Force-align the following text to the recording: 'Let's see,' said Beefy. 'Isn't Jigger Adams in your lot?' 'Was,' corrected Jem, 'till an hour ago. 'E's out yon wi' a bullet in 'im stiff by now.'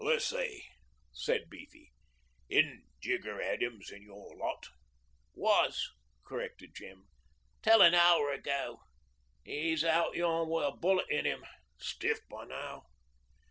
'Let's 0.03 0.25
see,' 0.29 0.63
said 1.13 1.47
Beefy. 1.47 1.91
'Isn't 2.49 2.85
Jigger 3.03 3.39
Adams 3.39 3.91
in 3.91 4.01
your 4.01 4.35
lot?' 4.35 4.69
'Was,' 5.35 5.91
corrected 6.25 6.73
Jem, 6.73 7.05
'till 7.61 7.83
an 7.83 7.93
hour 7.93 8.31
ago. 8.31 8.81
'E's 9.45 9.83
out 9.83 10.15
yon 10.15 10.47
wi' 10.49 10.65
a 10.67 10.71
bullet 10.71 11.07
in 11.11 11.27
'im 11.27 11.45
stiff 11.77 12.19
by 12.29 12.45
now.' 12.45 12.87